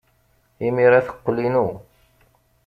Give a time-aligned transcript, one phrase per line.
[0.67, 1.67] Imir-a, teqqel inu.